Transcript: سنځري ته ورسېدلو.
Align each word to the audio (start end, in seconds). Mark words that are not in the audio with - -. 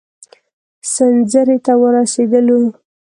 سنځري 0.93 1.57
ته 1.65 1.73
ورسېدلو. 1.81 2.59